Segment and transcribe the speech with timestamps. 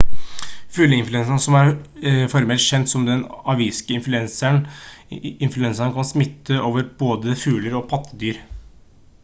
[0.75, 1.67] fugleinfluensa som er
[2.31, 3.19] formelt kjent som den
[3.53, 8.41] aviske influensaen kan smitte over på både fugler og pattedyr